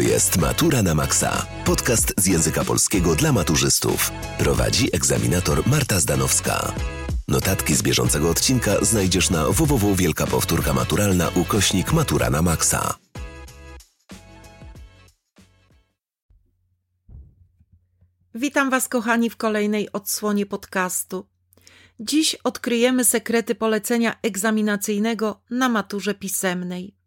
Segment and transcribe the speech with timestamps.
[0.00, 1.46] To jest Matura na Maxa.
[1.64, 4.10] Podcast z języka polskiego dla maturzystów.
[4.38, 6.74] Prowadzi egzaminator Marta Zdanowska.
[7.28, 12.94] Notatki z bieżącego odcinka znajdziesz na www Wielka Powtórka Maturalna ukośnik Matura na Maxa.
[18.34, 21.26] Witam Was, kochani, w kolejnej odsłonie podcastu.
[22.00, 26.99] Dziś odkryjemy sekrety polecenia egzaminacyjnego na maturze pisemnej.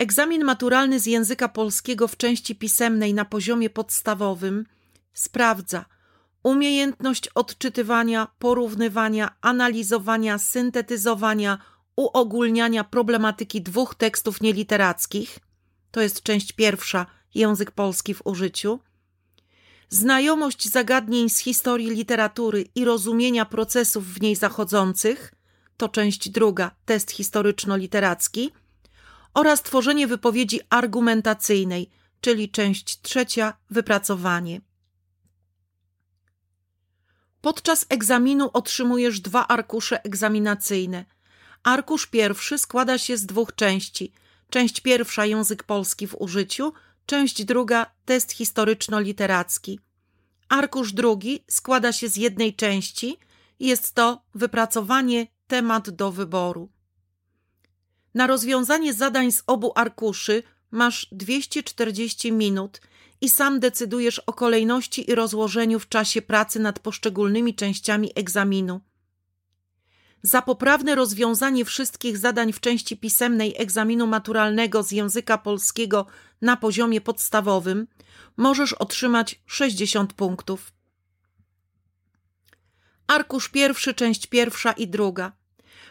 [0.00, 4.66] Egzamin maturalny z języka polskiego w części pisemnej na poziomie podstawowym
[5.12, 5.84] sprawdza
[6.42, 11.58] umiejętność odczytywania, porównywania, analizowania, syntetyzowania,
[11.96, 15.38] uogólniania problematyki dwóch tekstów nieliterackich.
[15.90, 18.80] To jest część pierwsza język polski w użyciu.
[19.88, 25.34] Znajomość zagadnień z historii literatury i rozumienia procesów w niej zachodzących.
[25.76, 28.50] To część druga, test historyczno-literacki
[29.34, 34.60] oraz tworzenie wypowiedzi argumentacyjnej, czyli część trzecia wypracowanie.
[37.40, 41.04] Podczas egzaminu otrzymujesz dwa arkusze egzaminacyjne.
[41.62, 44.12] Arkusz pierwszy składa się z dwóch części.
[44.50, 46.72] Część pierwsza język polski w użyciu,
[47.06, 49.78] część druga test historyczno-literacki.
[50.48, 53.18] Arkusz drugi składa się z jednej części,
[53.60, 56.70] jest to wypracowanie temat do wyboru.
[58.14, 62.80] Na rozwiązanie zadań z obu arkuszy masz 240 minut
[63.20, 68.80] i sam decydujesz o kolejności i rozłożeniu w czasie pracy nad poszczególnymi częściami egzaminu.
[70.22, 76.06] Za poprawne rozwiązanie wszystkich zadań w części pisemnej egzaminu maturalnego z języka polskiego
[76.42, 77.86] na poziomie podstawowym
[78.36, 80.72] możesz otrzymać 60 punktów.
[83.06, 85.39] Arkusz pierwszy, część pierwsza i druga.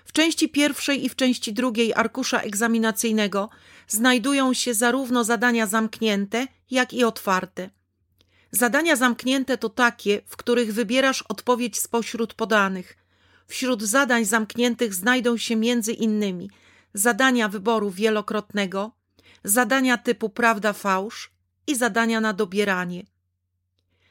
[0.10, 3.50] W części pierwszej i w części drugiej arkusza egzaminacyjnego
[3.88, 7.70] znajdują się zarówno zadania zamknięte, jak i otwarte.
[8.52, 12.98] Zadania zamknięte to takie, w których wybierasz odpowiedź spośród podanych.
[13.48, 16.50] Wśród zadań zamkniętych znajdą się między innymi
[16.94, 18.92] zadania wyboru wielokrotnego,
[19.44, 21.32] zadania typu prawda-fałsz
[21.68, 23.06] i zadania na dobieranie.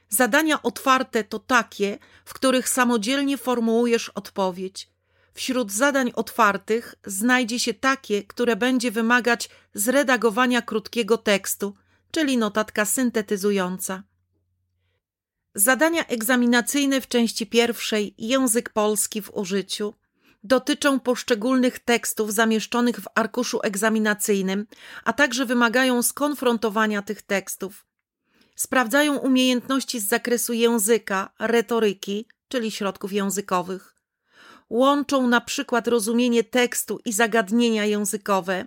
[0.08, 4.97] Zadania otwarte to takie, w których samodzielnie formułujesz odpowiedź.
[5.34, 11.74] Wśród zadań otwartych znajdzie się takie, które będzie wymagać zredagowania krótkiego tekstu,
[12.10, 14.02] czyli notatka syntetyzująca.
[15.54, 19.94] Zadania egzaminacyjne w części pierwszej język polski w użyciu
[20.44, 24.66] dotyczą poszczególnych tekstów zamieszczonych w arkuszu egzaminacyjnym,
[25.04, 27.86] a także wymagają skonfrontowania tych tekstów.
[28.56, 33.97] Sprawdzają umiejętności z zakresu języka, retoryki, czyli środków językowych
[34.70, 38.66] łączą na przykład rozumienie tekstu i zagadnienia językowe,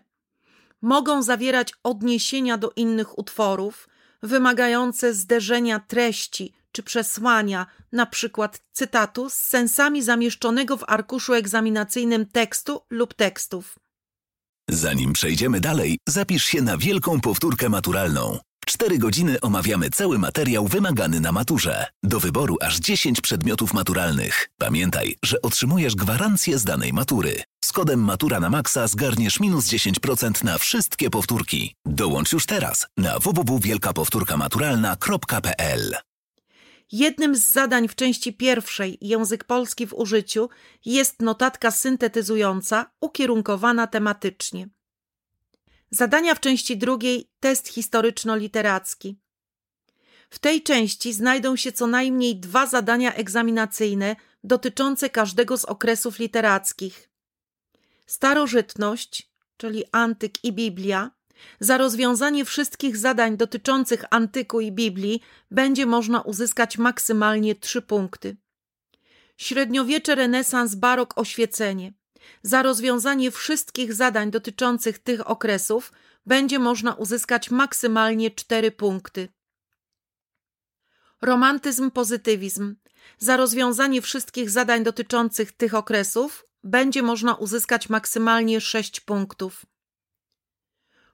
[0.81, 3.89] mogą zawierać odniesienia do innych utworów,
[4.23, 12.81] wymagające zderzenia treści czy przesłania, na przykład cytatu, z sensami zamieszczonego w arkuszu egzaminacyjnym tekstu
[12.89, 13.79] lub tekstów.
[14.69, 18.39] Zanim przejdziemy dalej, zapisz się na wielką powtórkę maturalną.
[18.61, 21.85] W 4 godziny omawiamy cały materiał wymagany na maturze.
[22.03, 24.49] Do wyboru aż 10 przedmiotów maturalnych.
[24.57, 27.43] Pamiętaj, że otrzymujesz gwarancję z danej matury.
[27.65, 31.75] Z kodem Matura na Maxa zgarniesz minus 10% na wszystkie powtórki.
[31.85, 35.95] Dołącz już teraz na www.wielkapowtórkamaturalna.pl
[36.91, 40.49] Jednym z zadań w części pierwszej język polski w użyciu
[40.85, 44.69] jest notatka syntetyzująca ukierunkowana tematycznie.
[45.91, 49.15] Zadania w części drugiej test historyczno-literacki.
[50.29, 57.09] W tej części znajdą się co najmniej dwa zadania egzaminacyjne dotyczące każdego z okresów literackich.
[58.05, 61.11] Starożytność, czyli antyk i Biblia.
[61.59, 65.21] Za rozwiązanie wszystkich zadań dotyczących antyku i Biblii
[65.51, 68.37] będzie można uzyskać maksymalnie trzy punkty.
[69.37, 71.93] Średniowiecze, renesans, barok, oświecenie.
[72.43, 75.91] Za rozwiązanie wszystkich zadań dotyczących tych okresów
[76.25, 79.29] będzie można uzyskać maksymalnie 4 punkty.
[81.21, 82.75] Romantyzm, pozytywizm.
[83.17, 89.65] Za rozwiązanie wszystkich zadań dotyczących tych okresów będzie można uzyskać maksymalnie 6 punktów.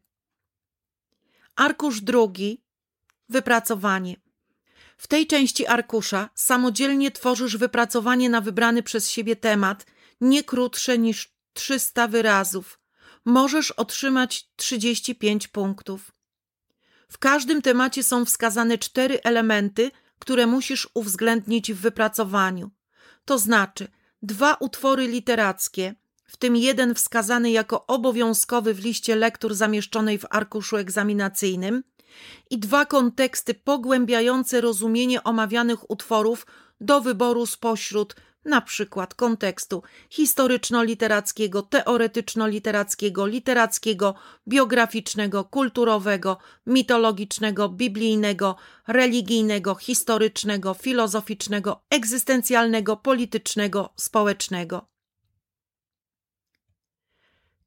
[1.57, 2.65] Arkusz drugi
[3.29, 4.17] wypracowanie.
[4.97, 9.87] W tej części arkusza samodzielnie tworzysz wypracowanie na wybrany przez siebie temat,
[10.21, 12.81] nie krótsze niż 300 wyrazów.
[13.25, 16.13] Możesz otrzymać 35 punktów.
[17.09, 22.71] W każdym temacie są wskazane cztery elementy, które musisz uwzględnić w wypracowaniu.
[23.25, 23.89] To znaczy
[24.23, 25.95] dwa utwory literackie,
[26.31, 31.83] w tym jeden wskazany jako obowiązkowy w liście lektur zamieszczonej w arkuszu egzaminacyjnym,
[32.51, 36.47] i dwa konteksty pogłębiające rozumienie omawianych utworów
[36.81, 44.15] do wyboru spośród na przykład kontekstu historyczno-literackiego, teoretyczno-literackiego, literackiego,
[44.49, 48.57] biograficznego, kulturowego, mitologicznego, biblijnego,
[48.89, 54.91] religijnego, historycznego, filozoficznego, egzystencjalnego, politycznego, społecznego.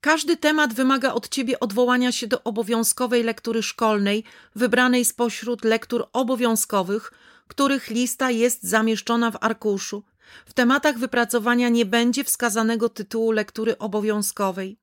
[0.04, 4.24] Każdy temat wymaga od ciebie odwołania się do obowiązkowej lektury szkolnej,
[4.56, 7.12] wybranej spośród lektur obowiązkowych,
[7.48, 10.04] których lista jest zamieszczona w arkuszu.
[10.46, 14.80] W tematach wypracowania nie będzie wskazanego tytułu lektury obowiązkowej.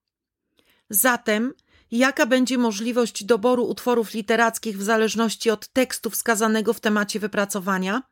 [0.91, 1.55] Zatem,
[1.91, 8.03] jaka będzie możliwość doboru utworów literackich w zależności od tekstu wskazanego w temacie wypracowania?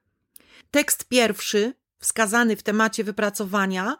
[0.71, 3.97] Tekst pierwszy, wskazany w temacie wypracowania,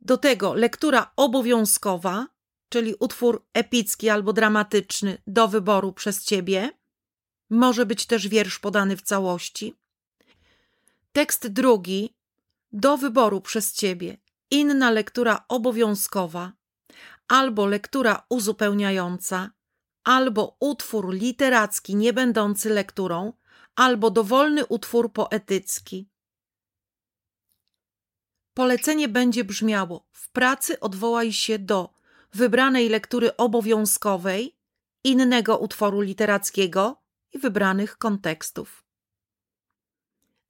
[0.00, 2.26] do tego lektura obowiązkowa,
[2.70, 6.70] czyli utwór epicki albo dramatyczny do wyboru przez ciebie.
[7.50, 9.74] Może być też wiersz podany w całości.
[11.12, 12.14] Tekst drugi
[12.72, 14.16] do wyboru przez ciebie
[14.50, 16.52] inna lektura obowiązkowa,
[17.28, 19.50] albo lektura uzupełniająca,
[20.04, 23.32] albo utwór literacki nie będący lekturą,
[23.74, 26.08] albo dowolny utwór poetycki.
[28.54, 31.99] Polecenie będzie brzmiało: w pracy odwołaj się do
[32.32, 34.56] wybranej lektury obowiązkowej,
[35.04, 38.84] innego utworu literackiego i wybranych kontekstów.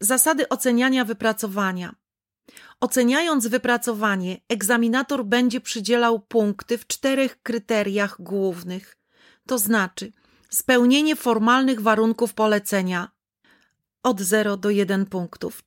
[0.00, 1.94] Zasady oceniania wypracowania.
[2.80, 8.98] Oceniając wypracowanie, egzaminator będzie przydzielał punkty w czterech kryteriach głównych,
[9.46, 10.12] to znaczy
[10.50, 13.10] spełnienie formalnych warunków polecenia
[14.02, 15.62] od 0 do 1 punktów,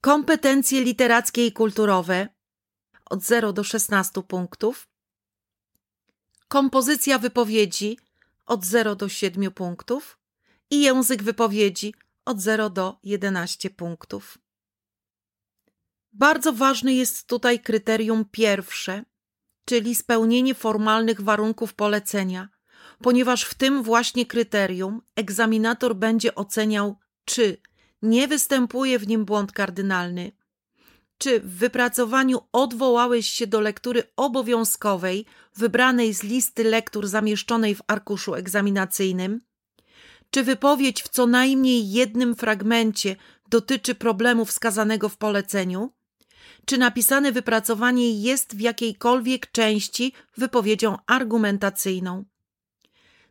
[0.00, 2.28] kompetencje literackie i kulturowe
[3.10, 4.88] od 0 do 16 punktów,
[6.48, 7.98] kompozycja wypowiedzi
[8.46, 10.18] od 0 do 7 punktów
[10.70, 14.38] i język wypowiedzi od 0 do 11 punktów.
[16.12, 19.04] Bardzo ważne jest tutaj kryterium pierwsze,
[19.64, 22.48] czyli spełnienie formalnych warunków polecenia,
[23.02, 27.56] ponieważ w tym właśnie kryterium egzaminator będzie oceniał, czy
[28.02, 30.32] nie występuje w nim błąd kardynalny,
[31.20, 35.26] czy w wypracowaniu odwołałeś się do lektury obowiązkowej
[35.56, 39.40] wybranej z listy lektur zamieszczonej w arkuszu egzaminacyjnym,
[40.30, 43.16] czy wypowiedź w co najmniej jednym fragmencie
[43.50, 45.92] dotyczy problemu wskazanego w poleceniu,
[46.64, 52.24] czy napisane wypracowanie jest w jakiejkolwiek części wypowiedzią argumentacyjną.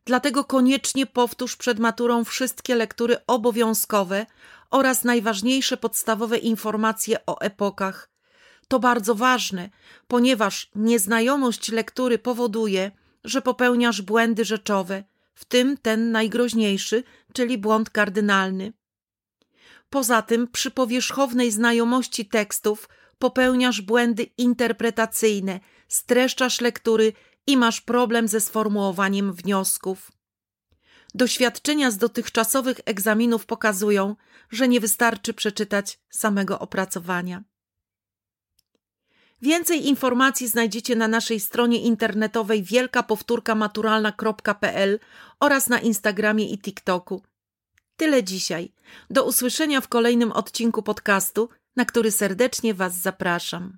[0.06, 4.26] Dlatego koniecznie powtórz przed maturą wszystkie lektury obowiązkowe
[4.70, 8.10] oraz najważniejsze podstawowe informacje o epokach.
[8.68, 9.70] To bardzo ważne,
[10.08, 12.92] ponieważ nieznajomość lektury powoduje,
[13.24, 18.74] że popełniasz błędy rzeczowe, w tym ten najgroźniejszy, czyli błąd kardynalny.
[19.90, 27.14] Poza tym, przy powierzchownej znajomości tekstów popełniasz błędy interpretacyjne, streszczasz lektury
[27.48, 30.12] i masz problem ze sformułowaniem wniosków.
[31.16, 34.16] Doświadczenia z dotychczasowych egzaminów pokazują,
[34.50, 37.44] że nie wystarczy przeczytać samego opracowania.
[39.42, 45.00] Więcej informacji znajdziecie na naszej stronie internetowej wielkapowtórkamaturalna.pl
[45.40, 47.24] oraz na Instagramie i TikToku.
[47.98, 48.74] Tyle dzisiaj.
[49.10, 53.78] Do usłyszenia w kolejnym odcinku podcastu, na który serdecznie Was zapraszam.